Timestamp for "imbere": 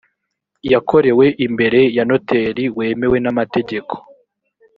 1.45-1.79